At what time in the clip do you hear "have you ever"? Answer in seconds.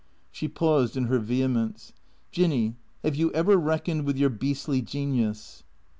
3.03-3.55